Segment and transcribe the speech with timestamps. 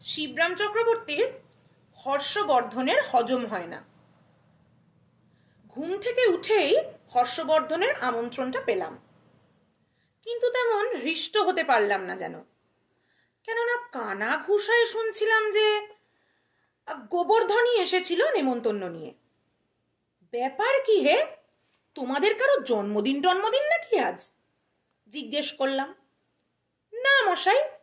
[0.00, 1.32] শিবরাম চক্রবর্তীর
[2.06, 3.84] হর্ষবর্ধনের হজম হয় না।
[5.68, 6.76] ঘুম থেকে উঠেই
[7.14, 8.98] হর্ষবর্ধনের আমন্ত্রণটা পেলাম।
[10.22, 12.44] কিন্তু তেমন হৃষ্ট হতে পারলাম না যেন।
[13.44, 15.88] কেননা কানা ঘুষায় শুনছিলাম যে
[17.10, 19.14] গোবর্ধনই এসেছিল নেমন্তন্ন নিয়ে।
[20.30, 21.26] ব্যাপার কি হে?
[21.94, 24.32] তোমাদের কারও জন্মদিন টন্মদিন নাকি আজ?
[25.08, 25.94] জিজ্ঞেস করলাম।
[26.92, 27.79] না মশাই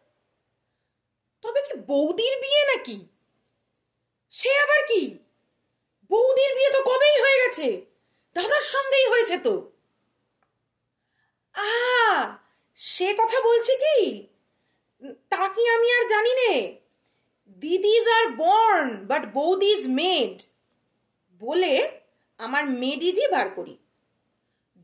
[1.48, 3.07] তবে কি বৌদির বিয়ে নাকি?
[4.30, 5.20] সে আবার কি?
[6.09, 7.85] বৌদির বিয়ে তো কবেই হয়ে গেছে?
[8.34, 9.72] দাদার সঙ্গেই হয়েছে তো।
[11.53, 12.38] আহা
[12.75, 14.27] সে কথা বলছি কি?
[15.30, 16.80] তা কি আমি আর জানি নে।
[17.50, 20.41] দিদিজ আর বর্ন, বাট বৌদিজ মেড।
[21.39, 22.02] বলে
[22.38, 23.77] আমার মেডিজি বার করি।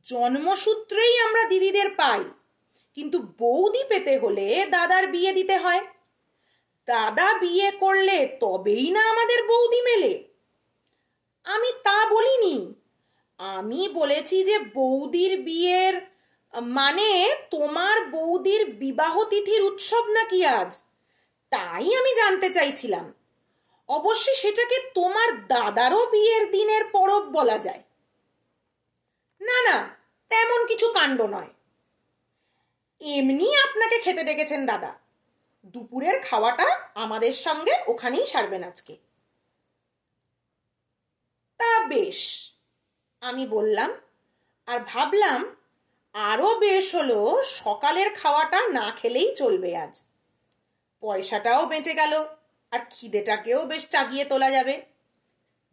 [0.04, 2.24] জন্মসূত্রেই আমরা দিদিদের পাই।
[2.94, 5.93] কিন্তু বৌদি পেতে হলে দাদার বিয়ে দিতে হয়।
[6.88, 10.24] দাদা বিয়ে করলে তবেই না আমাদের বৌদি মেলে।
[11.44, 12.74] আমি তা বলিনি।
[13.38, 16.02] আমি বলেছি যে বৌদির বিয়ের
[16.62, 20.84] মানে তোমার বৌদির বিবাহ তিথির উৎসব নাকি আজ?
[21.50, 23.14] তাই আমি জানতে চাইছিলাম।
[23.88, 27.84] অবশ্যই সেটাকে তোমার দাদারও বিয়ের দিনের পরব বলা যায়।
[29.42, 29.96] না না,
[30.30, 31.48] তেমন কিছু কাণ্ড নয়।
[33.02, 35.03] এমনি আপনাকে খেতে ডেকেছেন দাদা।
[35.64, 38.98] দুপুরের খাওয়াটা আমাদের সঙ্গে ওখানেই সারবেন আজকে।
[41.60, 42.54] তা বেশ,
[43.22, 43.90] আমি বললাম,
[44.68, 45.56] আর ভাবলাম
[46.14, 50.04] আরও বেশ হলো সকালের খাওয়াটা না খেলেই চলবে আজ।
[51.02, 52.14] পয়সাটাও বেঁচে গেল,
[52.72, 54.86] আর খিদেটাকেও বেশ চাগিয়ে তোলা যাবে।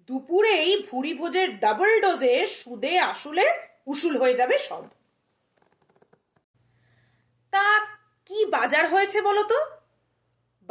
[0.09, 3.45] দুপুরেই ভুড়ি ভোজের ডাবল ডোজে সুদে আসলে
[3.87, 4.85] উসুল হয়ে যাবে সব।
[7.51, 7.87] তা
[8.27, 9.80] কি বাজার হয়েছে বলো তো?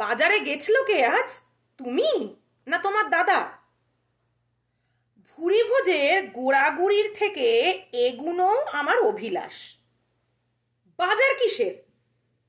[0.00, 1.40] বাজারে গেছিল কে আজ?
[1.78, 2.36] তুমি?
[2.66, 3.52] না তোমার দাদা?
[5.30, 7.48] ভুড়ি ভোজের গোড়াগুড়ির থেকে
[7.92, 9.76] এগুনো আমার অভিলাষ।
[10.98, 11.74] বাজার কিসের?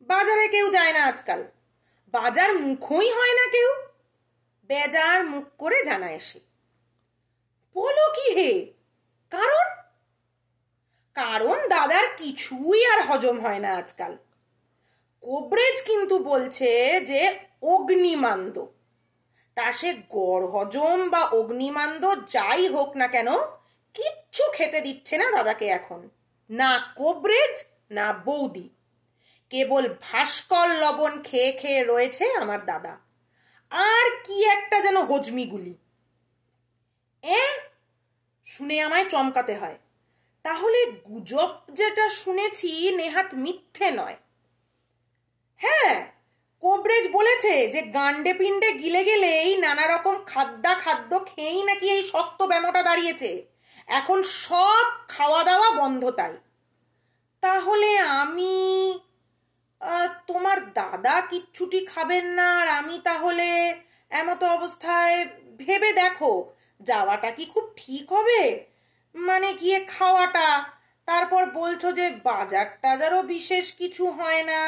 [0.02, 1.44] বাজারে কেউ যায় না আজকাল।
[2.08, 3.70] বাজার মুখই হয় না কেউ।
[4.64, 6.40] বেজার মুখ করে জানা এসে
[7.76, 8.74] বলো কি হে?
[9.30, 9.68] কারণ?
[11.14, 14.18] কারণ দাদার কিছুই আর হজম হয় না আজকাল।
[15.22, 18.66] কোবরেজ কিন্তু বলছে যে অগ্নিমান্দ।
[19.56, 23.28] তা সে গড়, হজম বা অগ্নিমান্দ যাই হোক না কেন,
[23.94, 26.10] কিচ্ছু খেতে দিচ্ছে না দাদাকে এখন।
[26.50, 28.70] না কোবরেজ না বৌদি।
[29.50, 32.98] কেবল ভাস্কর লবণ খেয়ে খেয়ে রয়েছে আমার দাদা।
[33.70, 35.76] আর কি একটা যেন হজমিগুলি।
[37.22, 37.38] এ,
[38.46, 39.78] শুনে আমায় চমকাতে হয়।
[40.44, 44.16] তাহলে গুজব যেটা শুনেছি নেহাত মিথ্যে নয়।
[45.62, 45.96] হ্যাঁ
[46.64, 52.40] কোবরেজ বলেছে যে গান্ডে পিণ্ডে গিলে গেলেই নানা রকম খাদ্যা খাদ্য খেয়েই নাকি এই শক্ত
[52.44, 53.32] ব্যামোটা দাঁড়িয়েছে।
[54.00, 56.34] এখন সব খাওয়া দাওয়া বন্ধ তাই।
[57.44, 57.90] তাহলে
[58.22, 58.56] আমি
[60.28, 63.48] তোমার দাদা কিচ্ছুটি খাবেন না আর আমি তাহলে
[64.12, 65.18] এমতো অবস্থায়
[65.62, 66.32] ভেবে দেখো,
[66.82, 68.42] যাওয়াটা কি খুব ঠিক হবে?
[69.16, 70.48] মানে গিয়ে খাওয়াটা,
[71.08, 74.62] তারপর বলছো যে বাজার টাজারও বিশেষ কিছু হয় না।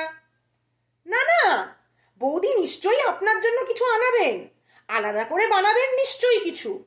[1.05, 1.75] না না।
[2.17, 4.47] বৌদি নিশ্চয়ই আপনার জন্য কিছু আনাবেন।
[4.87, 6.83] আলাদা করে বানাবেন নিশ্চয়ই কিছু।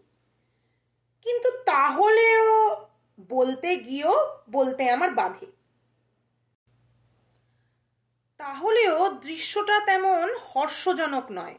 [1.22, 2.76] কিন্তু তাহলেও
[3.28, 5.46] বলতে গিয়েও বলতে আমার বাধে।
[8.36, 11.58] তাহলেও দৃশ্যটা তেমন হর্ষজনক নয়।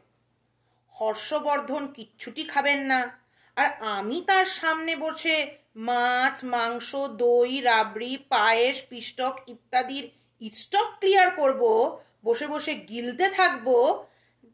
[1.00, 3.18] হর্ষবর্ধন কিচ্ছুটি খাবেন না।
[3.56, 10.10] আর আমি তার সামনে বসে মাছ, মাংস, দই, রাবড়ি, পায়েস, পিষ্টক ইত্যাদির
[10.52, 13.68] স্টক ক্লিয়ার করব বসে বসে গিলতে থাকব,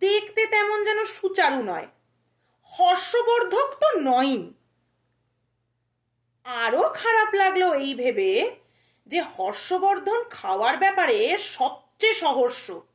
[0.03, 1.87] দেখতে তেমন যেন সুচারু নয়।
[2.69, 4.53] হর্ষবর্ধক তো নয়ই।
[6.45, 8.57] আরও খারাপ লাগল এই ভেবে
[9.07, 12.87] যে হর্ষবর্ধন খাওয়ার ব্যাপারে সবচেয়ে সহস্য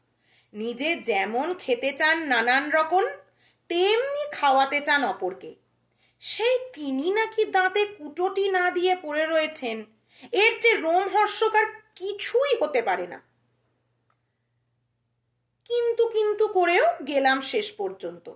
[0.53, 3.03] নিজে যেমন খেতে চান নানান রকম,
[3.67, 5.55] তেমনি খাওয়াতে চান অপরকে।
[6.19, 9.85] সেই তিনি নাকি দাঁতে কুটোটি না দিয়ে পড়ে রয়েছেন,
[10.31, 11.65] এর চেয়ে রোমহর্ষকার
[11.95, 13.28] কিছুই হতে পারে না।
[15.99, 18.29] কিন্তু কিন্তু করেও গেলাম শেষ পর্যন্ত।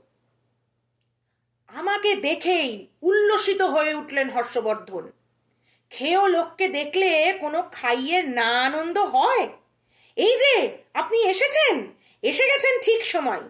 [1.67, 5.11] আমাকে দেখেই উল্লসিত হয়ে উঠলেন হর্ষবর্ধন।
[5.89, 9.47] খেয়েও লোককে দেখলে কোনো খাইয়ের না আনন্দ হয়।
[10.15, 11.93] এই যে, আপনি এসেছেন?
[12.21, 13.41] এসে গেছেন ঠিক সময়,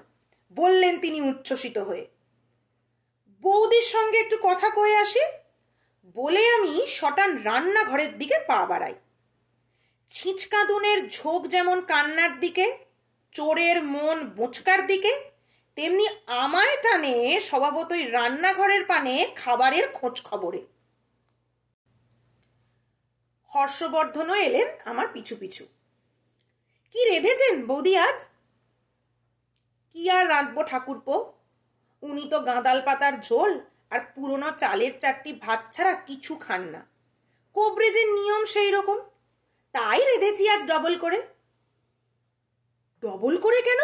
[0.52, 2.08] বললেন তিনি উচ্ছ্বসিত হয়ে।
[3.42, 5.22] বৌদির সঙ্গে একটু কথা কয়ে আসি,
[6.16, 8.96] বলে আমি শটান রান্নাঘরের দিকে পা বাড়াই।
[10.12, 12.93] ছিঁচকাদুনের ঝোঁক যেমন কান্নার দিকে
[13.34, 15.32] চোরের মন বোঁচকার দিকে,
[15.76, 20.66] তেমনি আমায় টানে স্বভাবতই রান্নাঘরের পানে খাবারের খোঁজ খবরে।
[23.52, 25.66] হর্ষবর্ধনও এলেন আমার পিছু পিছু।
[26.92, 28.24] কি রেঁধেছেন বৌদি আজ?
[29.94, 31.34] কি আর রাঁধবো ঠাকুরপো?
[32.02, 33.60] উনি তো গাঁদাল পাতার ঝোল
[33.90, 36.88] আর পুরনো চালের চারটি ভাত ছাড়া কিছু খান না।
[37.54, 38.98] কোবরেজের নিয়ম সেই রকম
[39.72, 41.33] তাই রেঁধেছি আজ ডবল করে।
[43.04, 43.82] ডবল করে কেন?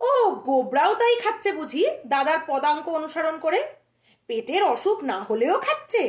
[0.00, 0.12] ও,
[0.46, 3.60] গোবরাও তাই খাচ্ছে বুঝি, দাদার পদাঙ্ক অনুসরণ করে।
[4.28, 6.04] পেটের অসুখ না হলেও খাচ্ছে।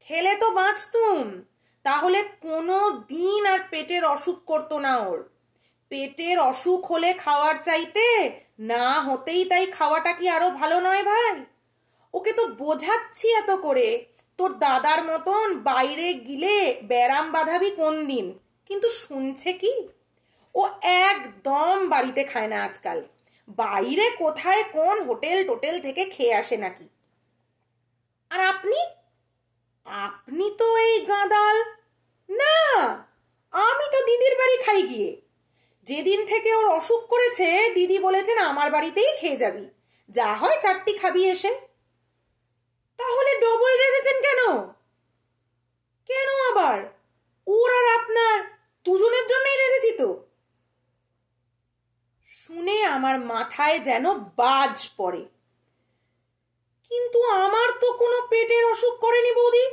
[0.00, 1.42] খেলে তো বাঁচতুম,
[1.84, 5.20] তাহলে কোনো দিন আর পেটের অসুখ করতো না ওর।
[5.88, 8.06] পেটের অসুখ হলে খাওয়ার চাইতে
[8.58, 11.34] না হতেই তাই খাওয়াটা কি আরও ভালো নয় ভাই?
[12.14, 13.88] ওকে তো বোঝাচ্ছি এত করে,
[14.38, 18.26] তোর দাদার মতন বাইরে গিলে ব্যারাম বাঁধাবি কোন দিন?
[18.66, 19.72] কিন্তু শুনছে কি?
[20.54, 23.02] ও একদম বাড়িতে খায় না আজকাল।
[23.48, 26.88] বাইরে কোথায় কোন হোটেল টোটেল থেকে খেয়ে আসে নাকি?
[28.30, 28.78] আর আপনি?
[29.86, 31.56] আপনি তো এই গাঁদাল।
[32.28, 32.56] না,
[33.52, 35.22] আমি তো দিদির বাড়ি খাই গিয়ে।
[35.86, 39.70] যেদিন থেকে ওর অসুখ করেছে, দিদি বলেছেন আমার বাড়িতেই খেয়ে যাবি।
[40.08, 41.52] যা হয় চারটি খাবি এসে।
[42.98, 44.40] তাহলে ডবল রেঁধেছেন কেন
[46.06, 46.78] কেন আবার
[47.46, 48.36] ওর আর আপনার
[48.86, 50.08] দুজনের জন্যই রেঁধেছি তো
[52.28, 55.28] শুনে আমার মাথায় যেন বাজ পড়ে।
[56.88, 59.68] কিন্তু আমার তো কোনো পেটের অসুখ করেনি বৌদি।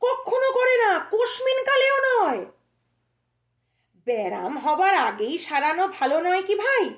[0.00, 2.46] কখনো করে না কোশমিন কালেও নয়।
[4.06, 6.94] ব্যারাম হবার আগেই সারানো ভালো নয় কি ভাই?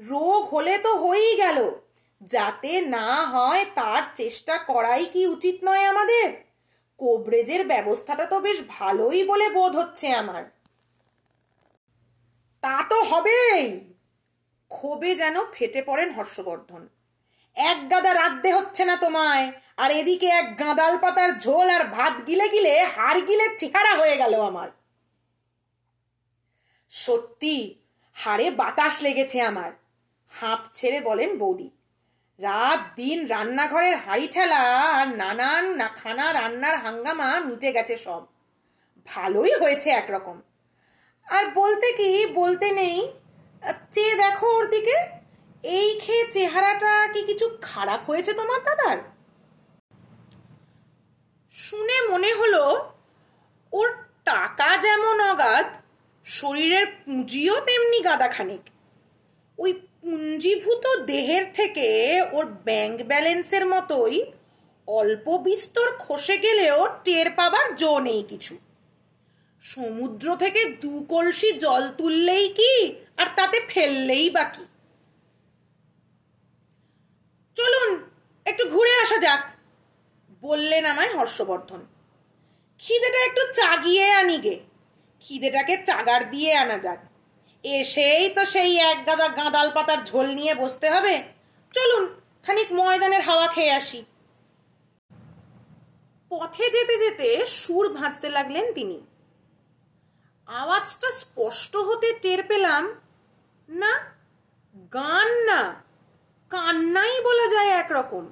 [0.00, 1.70] রোগ হলে তো হয়েই গেল।
[2.22, 6.32] যাতে না হয় তার চেষ্টা করাই কি উচিত নয় আমাদের?
[6.98, 10.44] কোবরেজের ব্যবস্থাটা তো বেশ ভালোই বলে বোধ হচ্ছে আমার।
[12.60, 13.89] তা তো হবেই।
[14.70, 16.88] ক্ষোভে যেন ফেটে পড়েন হর্ষবর্ধন।
[17.56, 22.48] এক গাদা রাধতে হচ্ছে না তোমায়, আর এদিকে এক গাঁদাল পাতার ঝোল আর ভাত গিলে
[22.48, 24.68] গিলে হাড় গিলে চেহারা হয়ে গেল আমার।
[26.90, 27.56] সত্যি,
[28.14, 29.70] হাড়ে বাতাস লেগেছে আমার,
[30.32, 31.70] হাঁপ ছেড়ে বলেন বৌদি।
[32.38, 34.62] রাত দিন রান্নাঘরের হাড়ি ঠেলা
[34.98, 38.22] আর নানান খানা রান্নার হাঙ্গামা মিটে গেছে সব।
[39.06, 40.42] ভালোই হয়েছে একরকম।
[41.28, 42.98] আর বলতে কি, বলতে নেই
[43.62, 44.96] চেয়ে দেখো ওর দিকে।
[45.64, 48.98] এই খেয়ে চেহারাটা কি কিছু খারাপ হয়েছে তোমার দাদার?
[51.52, 52.92] শুনে মনে হলো,
[53.72, 53.88] ওর
[54.24, 55.66] টাকা যেমন অগাধ,
[56.26, 58.60] শরীরের পুঁজিও তেমনি গাদাখানিক।
[59.58, 64.32] ওই পুঞ্জীভূত দেহের থেকে ওর ব্যাংক ব্যালেন্সের মতোই
[64.88, 68.56] অল্প বিস্তর খসে গেলেও টের পাবার জো নেই কিছু।
[69.62, 74.64] সমুদ্র থেকে দু কলসি জল তুললেই কি আর তাতে ফেললেই বাকি
[77.56, 77.90] চলুন,
[78.46, 79.42] একটু ঘুরে আসা যাক,
[80.42, 81.80] বললেন আমায় হর্ষবর্ধন।
[82.78, 84.56] খিদেটা একটু চাগিয়ে আনি গে,
[85.22, 87.00] খিদেটাকে চাগার দিয়ে আনা যাক।
[87.64, 91.14] এসেই তো সেই এক গাদা গাঁদাল পাতার ঝোল নিয়ে বসতে হবে।
[91.74, 92.04] চলুন,
[92.44, 94.00] খানিক ময়দানের হাওয়া খেয়ে আসি।
[96.30, 98.98] পথে যেতে যেতে সুর ভাঁজতে লাগলেন তিনি।
[100.48, 102.99] আওয়াজটা স্পষ্ট হতে টের পেলাম
[103.70, 104.00] না,
[104.92, 105.74] গান না,
[106.48, 108.30] কান্নাই বলা যায় একরকম।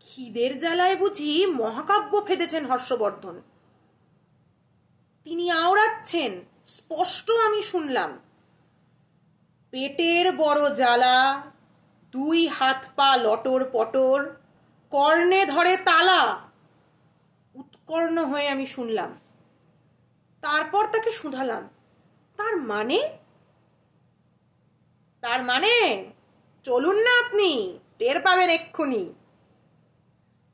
[0.00, 3.42] খিদের জ্বালায় বুঝি মহাকাব্য ফেদেছেন হর্ষবর্ধন।
[5.24, 8.18] তিনি আওড়াচ্ছেন, স্পষ্ট আমি শুনলাম।
[9.70, 11.42] পেটের বড় জ্বালা,
[12.10, 14.34] দুই হাত পা লটর পটর,
[14.90, 16.48] কর্ণে ধরে তালা।
[17.54, 19.18] উৎকর্ণ হয়ে আমি শুনলাম।
[20.40, 21.68] তারপর তাকে শুধালাম।
[22.36, 23.18] তার মানে
[25.22, 26.04] তার মানে
[26.64, 29.14] চলুন না আপনি, টের পাবেন এক্ষুনি।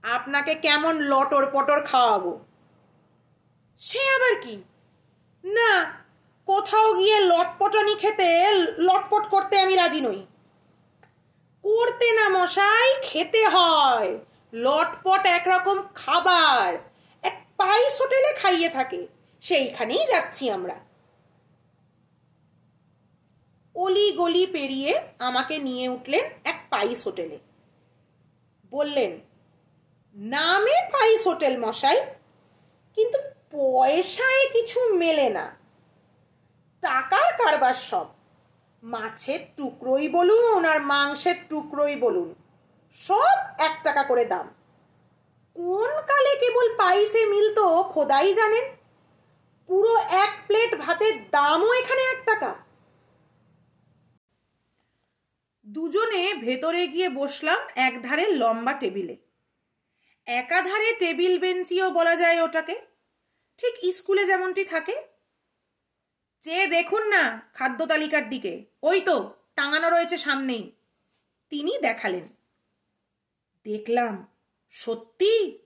[0.02, 2.38] আপনাকে কেমন লটর পটর খাওয়াবো।
[3.78, 4.64] সে আবার কি?
[5.44, 6.02] না,
[6.46, 10.26] কোথাও গিয়ে লটপটনি খেতে লটপট করতে আমি রাজি নই।
[11.62, 14.18] করতে না মশাই, খেতে হয়।
[14.52, 16.78] লটপট একরকম খাবার।
[17.22, 19.06] এক পাইস হোটেলে খাইয়ে থাকে।
[19.40, 20.87] সেইখানেই যাচ্ছি আমরা।
[23.82, 24.92] অলি গলি পেরিয়ে
[25.28, 27.38] আমাকে নিয়ে উঠলেন এক পাইস হোটেলে।
[28.72, 29.12] বললেন,
[30.16, 31.98] নামে পাইস হোটেল মশাই,
[32.96, 33.18] কিন্তু
[33.54, 35.46] পয়সায় কিছু মেলে না।
[36.82, 38.06] টাকার কারবার সব,
[38.82, 42.28] মাছের টুকরোই বলুন আর মাংসের টুকরোই বলুন,
[42.94, 44.46] সব এক টাকা করে দাম।
[45.56, 48.66] কোন কালে কেবল পাইসে মিলতো খোদাই জানেন।
[49.68, 49.92] পুরো
[50.24, 52.50] এক প্লেট ভাতের দামও এখানে এক টাকা।
[55.68, 59.16] দুজনে ভেতরে গিয়ে বসলাম একধারে লম্বা টেবিলে।
[60.26, 62.80] একাধারে টেবিল বেঞ্চিও বলা যায় ওটাকে।
[63.58, 65.02] ঠিক স্কুলে যেমনটি থাকে।
[66.40, 70.72] চেয়ে দেখুন না খাদ্য তালিকার দিকে, ওই তো, টাঙানো রয়েছে সামনেই।
[71.50, 72.28] তিনি দেখালেন।
[73.64, 74.26] দেখলাম,
[74.70, 75.58] সত্যি,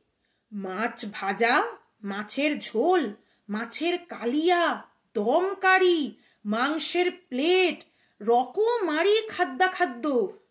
[0.53, 3.15] মাছ ভাজা, মাছের ঝোল,
[3.49, 7.85] মাছের কালিয়া দমকারি মাংসের প্লেট
[8.27, 10.05] রকমারি খাদ্যাখাদ্য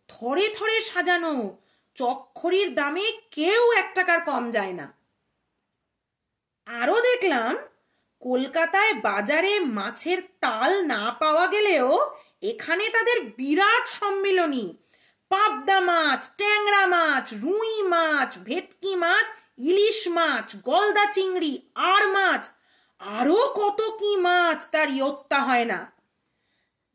[0.07, 1.35] থরে থরে সাজানো
[1.95, 4.87] চক্ষরির দামে কেউ এক টাকার কম যায় না।
[6.67, 7.53] আরও দেখলাম,
[8.21, 11.89] কলকাতায় বাজারে মাছের তাল না পাওয়া গেলেও
[12.41, 14.65] এখানে তাদের বিরাট সম্মিলনী।
[15.29, 22.43] পাবদা মাছ, ট্যাংরা মাছ, রুই মাছ, ভেটকি মাছ, ইলিশ মাছ, গলদা চিংড়ি, আর মাছ,
[23.01, 25.79] আরও কত কি মাছ তার ইয়ত্তা হয় না।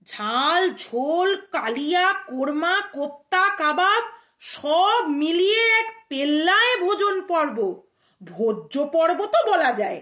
[0.07, 4.03] ঝাল, ঝোল, কালিয়া, কোরমা, কোপ্তা, কাবাব
[4.41, 7.83] সব মিলিয়ে এক পেল্লায় ভোজন পর্ব।
[8.23, 10.01] ভোজ্য পর্ব তো বলা যায়।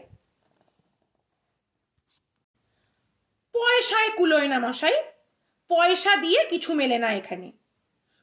[3.53, 5.03] পয়সায় কুলোয় না মশাই,
[5.69, 7.53] পয়সা দিয়ে কিছু মেলে না এখানে।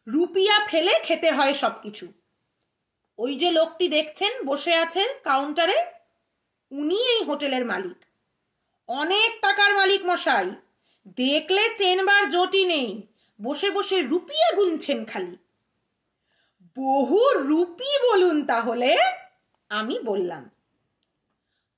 [0.07, 2.13] রুপিয়া ফেলে খেতে হয় সব কিছু
[3.17, 5.85] ওই যে লোকটি দেখছেন, বসে আছেন কাউন্টারে
[6.71, 8.05] উনি এই হোটেলের মালিক।
[8.87, 10.49] অনেক টাকার মালিক মশাই।
[11.07, 13.07] দেখলে চেনবার জটি নেই।
[13.41, 15.37] বসে বসে রুপিয়া গুনছেন খালি।
[16.75, 18.97] বহু রুপি বলুন তাহলে,
[19.69, 20.49] আমি বললাম।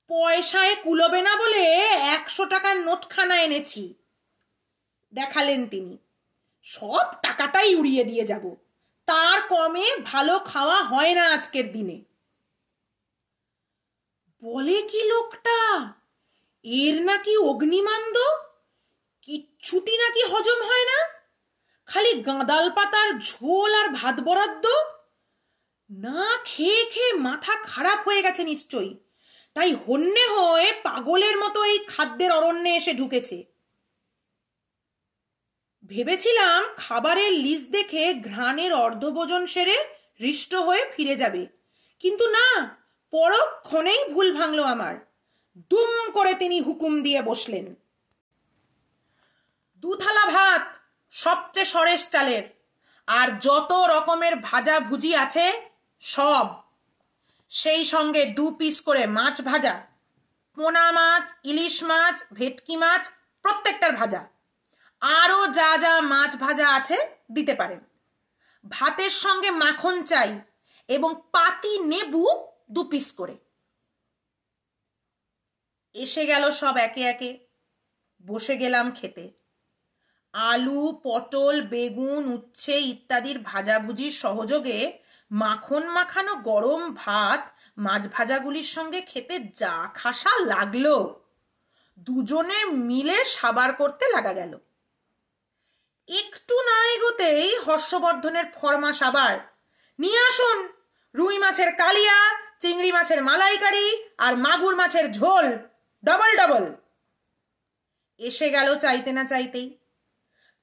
[0.08, 3.94] পয়সায় কুলোবে না বলে একশো টাকার নোটখানা এনেছি।
[5.14, 5.98] দেখালেন তিনি।
[6.62, 8.54] সব টাকাটাই উড়িয়ে দিয়ে যাব।
[9.06, 12.02] তার কমে ভালো খাওয়া হয় না আজকের দিনে।
[14.42, 15.92] বলে কি লোকটা?
[16.62, 18.16] এর নাকি অগ্নিমান্দ?
[19.24, 21.08] কিচ্ছুটি নাকি হজম হয় না?
[21.86, 24.66] খালি গাঁদাল পাতার ঝোল আর ভাত বরাদ্দ?
[25.90, 28.94] না খেয়ে খেয়ে মাথা খারাপ হয়ে গেছে নিশ্চয়ই।
[29.54, 33.44] তাই হন্যে হয়ে পাগলের মতো এই খাদ্যের অরণ্যে এসে ঢুকেছে।
[35.86, 39.84] ভেবেছিলাম খাবারের লিস্ট দেখে ঘ্রাণের অর্ধভোজন সেরে
[40.20, 41.46] হৃষ্ট হয়ে ফিরে যাবে।
[41.98, 42.76] কিন্তু না,
[43.10, 44.96] পরক্ষণেই ভুল ভাঙল আমার।
[45.70, 47.74] দুম করে তিনি হুকুম দিয়ে বসলেন।
[49.84, 50.62] দুথালা ভাত
[51.10, 52.42] সবচেয়ে সরেশ চালের।
[53.06, 56.46] আর যত রকমের ভাজা ভুজি আছে, সব।
[57.48, 59.86] সেই সঙ্গে দু পিস করে মাছ ভাজা।
[60.54, 63.10] পোনা মাছ, ইলিশ মাছ, ভেটকি মাছ,
[63.42, 64.26] প্রত্যেকটার ভাজা।
[65.00, 66.96] আরও যা যা মাছ ভাজা আছে
[67.32, 67.80] দিতে পারেন।
[68.68, 70.40] ভাতের সঙ্গে মাখন চাই
[70.88, 73.38] এবং পাতি নেবু দু পিস করে।
[75.92, 77.38] এসে গেল সব একে একে।
[78.26, 79.43] বসে গেলাম খেতে।
[80.34, 84.98] আলু, পটল, বেগুন, উচ্ছে ইত্যাদির ভাজাভুজির সহযোগে
[85.30, 90.86] মাখন মাখানো গরম ভাত মাছ ভাজাগুলির সঙ্গে খেতে যা খাসা লাগল।
[91.98, 94.58] দুজনে মিলে সাবার করতে লাগা গেল।
[96.08, 99.38] একটু না এগোতেই হর্ষবর্ধনের ফরমাস আবার,
[99.98, 100.68] নিয়ে আসুন,
[101.14, 105.58] রুই মাছের কালিয়া, চিংড়ি মাছের মালাইকারি আর মাগুর মাছের ঝোল
[106.04, 106.64] ডবল ডবল
[108.18, 109.78] এসে গেল চাইতে না চাইতেই।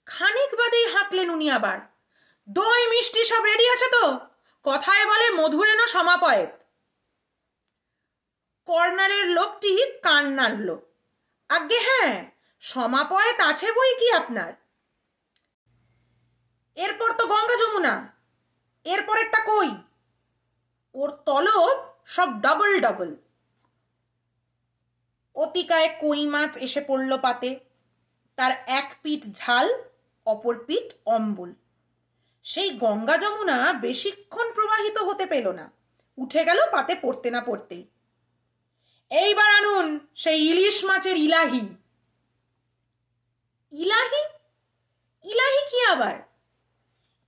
[0.05, 1.79] খানিক বাদেই হাঁকলেন উনি আবার।
[2.50, 4.20] দই মিষ্টি সব রেডি আছে তো?
[4.63, 6.50] কথায় বলে মধুরেন সমাপয়েত।
[8.65, 10.75] কর্নারের লোকটি কান নাড়ল
[11.50, 14.53] আজ্ঞে হ্যাঁ সমাপয়েত আছে বই কি আপনার?
[16.75, 18.13] এরপর তো গঙ্গা যমুনা।
[18.84, 19.70] এরপরেরটা কই?
[20.93, 23.15] ওর তলব সব ডবল ডবল
[25.36, 27.60] অতিকায় কই মাছ এসে পড়ল পাতে।
[28.36, 29.84] তার এক পিঠ ঝাল
[30.25, 31.54] অপর পিঠ অম্বল।
[32.44, 35.72] সেই গঙ্গা যমুনা বেশিক্ষণ প্রবাহিত হতে পেল না।
[36.18, 37.88] উঠে গেল পাতে পড়তে না পড়তেই।
[39.10, 41.75] এইবার আনুন সেই ইলিশ মাছের ইলাহি।
[43.72, 44.24] ইলাহি?
[45.24, 46.18] ইলাহি কি আবার?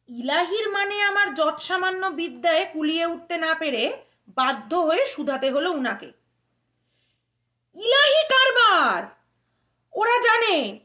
[0.10, 6.12] ইলাহির মানে আমার যৎসামান্য বিদ্যায় কুলিয়ে উঠতে না পেরে বাধ্য হয়ে শুধাতে হলো উনাকে।
[7.76, 9.04] ইলাহি কারবার!
[9.94, 10.80] ওরা জানে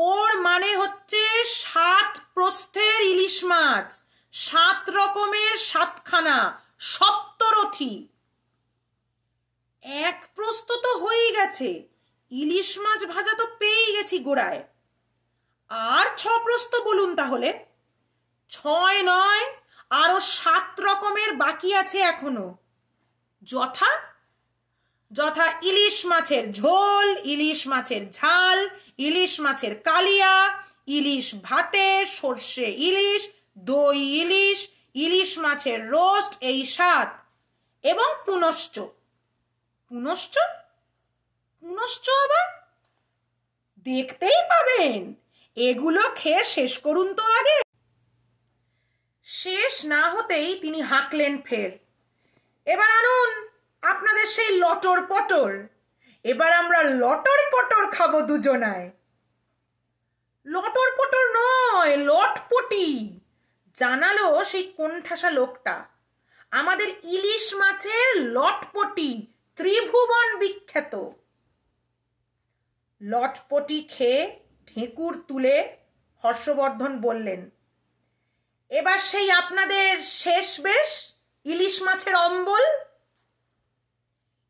[0.00, 4.02] ওর মানে হচ্ছে সাত প্রস্থের ইলিশ মাছ,
[4.32, 8.08] সাত রকমের সাতখানা সপ্তরথি
[9.82, 11.88] এক প্রস্ত তো হয়েই গেছে,
[12.30, 14.64] ইলিশ মাছ ভাজা তো পেয়েই গেছি গোড়ায়।
[15.70, 17.64] আর ছ প্রস্ত বলুন তাহলে।
[18.50, 19.44] ছয় নয়,
[19.90, 22.48] আরও সাত রকমের বাকি আছে এখনও।
[23.42, 23.90] যথা
[25.12, 28.58] যথা ইলিশ মাছের ঝোল, ইলিশ মাছের ঝাল,
[28.98, 37.08] ইলিশ মাছের কালিয়া, ইলিশ ভাতে, সর্ষে ইলিশ, দই ইলিশ ইলিশ মাছের রোস্ট, এই সাত
[37.82, 38.80] এবং পুনশ্চ
[39.90, 40.38] পুনশ্চ?
[41.60, 42.46] পুনশ্চ আবার?
[43.78, 45.14] দেখতেই পাবেন।
[45.56, 47.58] এগুলো খেয়ে শেষ করুন তো আগে।
[49.24, 51.70] শেষ না হতেই তিনি হাঁকলেন ফের।
[52.64, 53.19] এবার আনুন
[54.20, 55.50] আপনাদের সেই লটর পটর।
[56.24, 58.86] এবার আমরা লটর পটর খাব দুজনায়।
[60.46, 62.86] লটর পটর নয়, লটপটি।
[63.76, 65.74] জানালো সেই কোণঠাসা লোকটা।
[66.52, 69.10] আমাদের ইলিশ মাছের লটপটি
[69.58, 70.94] ত্রিভুবন বিখ্যাত।
[73.00, 74.20] লটপটি খেয়ে
[74.68, 75.56] ঢেঁকুর তুলে
[76.24, 77.40] হর্ষবর্ধন বললেন,
[78.70, 80.90] এবার সেই আপনাদের শেষ বেশ
[81.46, 82.64] ইলিশ মাছের অম্বল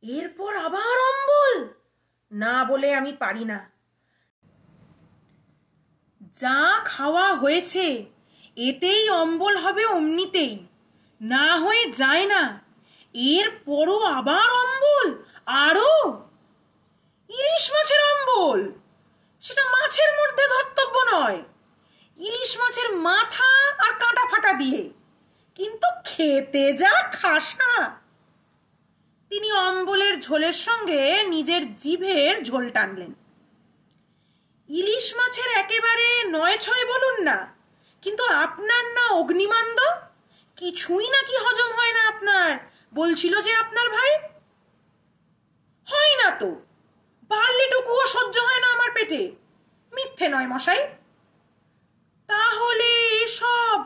[0.02, 1.68] এরপর আবার অম্বল?
[2.32, 3.70] না বলে আমি পারি না।
[6.34, 8.04] যা খাওয়া হয়েছে,
[8.56, 10.66] এতেই অম্বল হবে অমনিতেই।
[11.20, 12.60] না হয়ে যায় না।
[13.14, 15.22] এরপরও আবার অম্বল?
[15.46, 16.10] আরও?
[17.28, 18.72] ইলিশ মাছের অম্বল?
[19.40, 21.42] সেটা মাছের মধ্যে ধর্তব্য নয়।
[22.16, 24.90] ইলিশ মাছের মাথা আর কাঁটা ফাটা দিয়ে।
[25.54, 27.99] কিন্তু খেতে যা খাসা।
[29.30, 31.02] তিনি অম্বলের ঝোলের সঙ্গে
[31.34, 33.12] নিজের জিভের ঝোল টানলেন।
[34.68, 37.38] ইলিশ মাছের একেবারে নয় ছয় বলুন না,
[38.02, 39.78] কিন্তু আপনার না অগ্নিমান্দ?
[40.56, 42.50] কিছুই নাকি হজম হয় না আপনার,
[42.94, 44.12] বলছিল যে আপনার ভাই?
[45.88, 46.50] হয় না তো
[47.30, 49.22] বার্লিটুকুও সহ্য হয় না আমার পেটে।
[49.92, 50.82] মিথ্যে নয় মশাই।
[52.28, 52.90] তাহলে
[53.24, 53.78] এসব,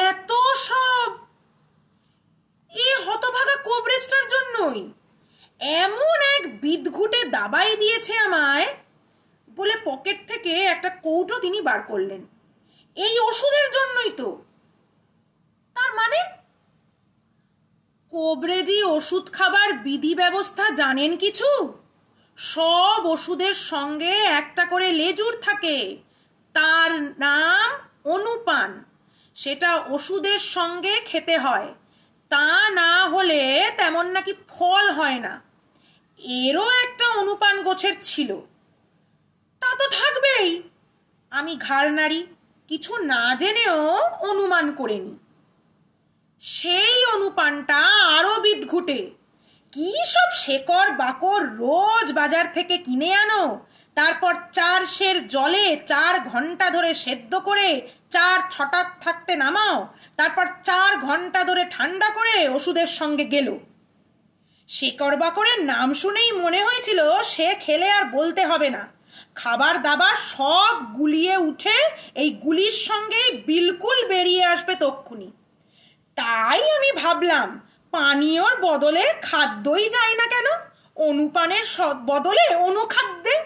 [0.00, 0.30] এত
[0.68, 0.95] সব
[2.76, 4.92] এ হতভাগা কোবরেজটার জন্যই।
[5.60, 8.76] এমন এক বিদঘুটে দাবাই দিয়েছে আমায়
[9.50, 12.26] বলে পকেট থেকে একটা কৌটো তিনি বার করলেন।
[12.94, 14.44] এই ওষুধের জন্যই তো।
[15.74, 16.24] তার মানে?
[18.10, 21.78] কোবরেজি ওষুধ খাবার বিধি ব্যবস্থা জানেন কিছু?
[22.36, 25.96] সব ওষুধের সঙ্গে একটা করে লেজুর থাকে।
[26.52, 27.70] তার নাম
[28.04, 28.84] অনুপান।
[29.34, 31.74] সেটা ওষুধের সঙ্গে খেতে হয়।
[32.28, 35.42] তা না হলে তেমন নাকি ফল হয় না।
[36.18, 38.36] এরও একটা অনুপান গোছের ছিল।
[39.60, 40.62] তা তো থাকবেই।
[41.30, 42.26] আমি ঘাড় নাড়ি,
[42.68, 43.96] কিছু না জেনেও
[44.30, 45.00] অনুমান করে
[46.40, 47.80] সেই অনুপানটা
[48.18, 49.10] আরও বিদঘুটে।
[49.72, 56.70] কি সব শেকড় বাকর রোজ বাজার থেকে কিনে আনো, তারপর চার সের জলে চার ঘণ্টা
[56.70, 57.68] ধরে সেদ্ধ করে
[58.16, 59.76] চার ছটাক থাকতে নামাও,
[60.16, 63.48] তারপর চার ঘণ্টা ধরে ঠান্ডা করে ওষুধের সঙ্গে গেল।
[64.68, 68.82] শেকড় বাকরের নাম শুনেই মনে হয়েছিল সে খেলে আর বলতে হবে না।
[69.34, 71.76] খাবার দাবার সব গুলিয়ে উঠে
[72.14, 75.28] এই গুলির সঙ্গে বিলকুল বেরিয়ে আসবে তক্ষুনি।
[76.16, 77.48] তাই আমি ভাবলাম,
[77.92, 80.48] পানীয়র বদলে খাদ্যই যায় না কেন?
[81.08, 81.66] অনুপানের
[82.06, 83.36] বদলে অনুখাদ্যে?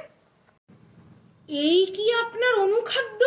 [1.48, 3.22] এই কি আপনার অনুখাদ্য?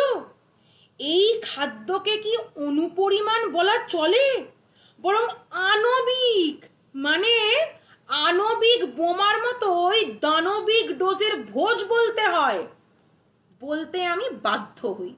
[0.98, 4.46] এই খাদ্যকে কি অনুপরিমাণ বলা চলে?
[5.00, 7.66] বরং আণবিক মানে
[8.08, 12.66] আণবিক বোমার মতো ওই দানবিক ডোজের ভোজ বলতে হয়।
[13.60, 15.14] বলতে আমি বাধ্য হই।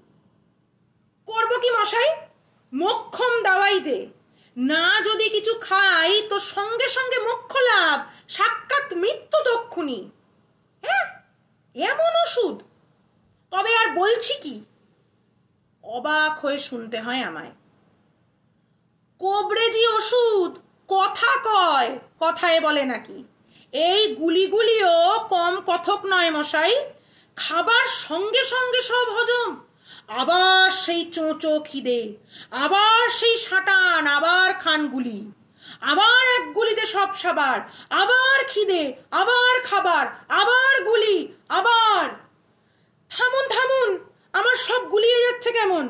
[1.27, 2.15] করব কি মশাই?
[2.75, 4.07] মক্ষম দাওয়াই যে।
[4.57, 10.11] না যদি কিছু খাই, তো সঙ্গে সঙ্গে মোক্ষ লাভ, সাক্ষাৎ মৃত্যু দক্ষুণী।
[10.83, 11.23] হ্যাঁ
[11.75, 12.62] এমন ওষুধ।
[13.51, 14.65] তবে আর বলছি কি
[15.87, 17.53] অবাক হয়ে শুনতে হয় আমায়।
[19.18, 23.25] কোবরেজি ওষুধ, কথা কয় কথায় বলে নাকি।
[23.72, 26.72] এই গুলিগুলিও কম কথক নয় মশাই,
[27.37, 29.51] খাবার সঙ্গে সঙ্গে সব হজম।
[30.09, 32.14] আবার সেই চোঁচো খিদে,
[32.51, 35.33] আবার সেই সাঁটান, আবার খানগুলি।
[35.81, 41.16] আবার এক গুলিতে সব সাবার, আবার খিদে, আবার খাবার, আবার গুলি,
[41.49, 42.07] আবার
[43.11, 43.99] থামুন থামুন
[44.33, 45.88] আমার সব গুলিয়ে যাচ্ছে কেমন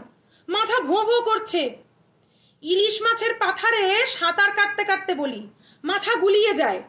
[0.48, 0.80] মাথা
[1.46, 1.64] করছে
[2.62, 3.82] ইলিশ মাছের পাথারে
[4.16, 5.42] সাঁতার কাটতে কাটতে বলি,
[5.84, 6.80] মাথা গুলিয়ে যায়।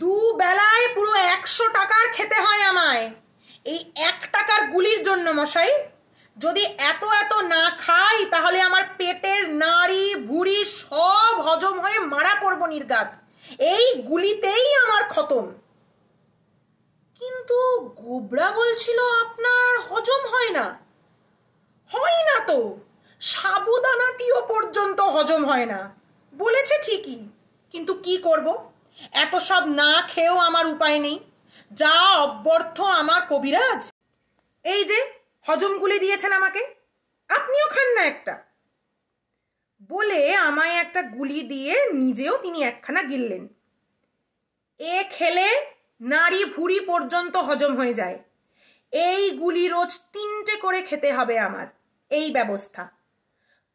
[0.00, 3.04] দু বেলায় পুরো একশো টাকার খেতে হয় আমায়।
[3.64, 5.72] এই এক টাকার গুলির জন্য মশাই,
[6.36, 12.60] যদি এত এত না খাই, তাহলে আমার পেটের নাড়ি ভুড়ি সব হজম হয়ে মারা পড়ব
[12.66, 13.08] নির্গাত।
[13.76, 15.46] এই গুলিতেই আমার খতম।
[17.20, 17.58] কিন্তু
[18.00, 20.66] গোবরা বলছিল আপনার হজম হয় না।
[21.92, 22.78] হয় না তো
[23.20, 25.96] সাবুদানাটিও পর্যন্ত হজম হয় না।
[26.34, 27.28] বলেছে ঠিকই,
[27.70, 28.72] কিন্তু কি করব?
[29.12, 31.18] এত সব না খেয়েও আমার উপায় নেই।
[31.72, 33.90] যা অব্যর্থ আমার কবিরাজ।
[34.64, 35.12] এই যে,
[35.48, 36.74] হজমগুলি দিয়েছেন আমাকে।
[37.28, 38.38] আপনিও খান না একটা।
[39.88, 43.48] বলে আমায় একটা গুলি দিয়ে নিজেও তিনি একখানা গিললেন।
[44.78, 45.66] এ খেলে
[46.00, 48.18] নাড়ি ভুড়ি পর্যন্ত হজম হয়ে যায়।
[48.92, 51.66] এই গুলি রোজ তিনটে করে খেতে হবে আমার।
[52.10, 52.88] এই ব্যবস্থা।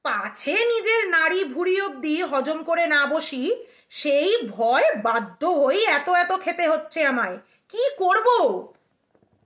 [0.04, 6.32] পাছে নিজের নারী ভুড়ি অব্দি হজম করে না বসি, সেই ভয় বাধ্য হই এত এত
[6.42, 7.38] খেতে হচ্ছে আমায়।
[7.70, 8.28] কি করব?